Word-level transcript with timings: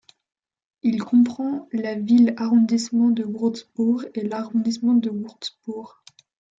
Il 0.81 1.03
comprend 1.03 1.67
la 1.71 1.93
ville-arrondissement 1.93 3.11
de 3.11 3.23
Wurtzbourg 3.23 4.03
et 4.15 4.23
l'arrondissement 4.27 4.95
de 4.95 5.11
Wurtzbourg. 5.11 6.01